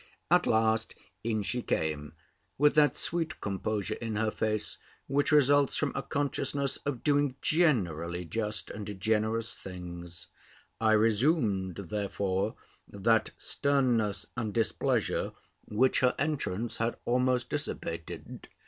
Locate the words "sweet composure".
2.97-3.93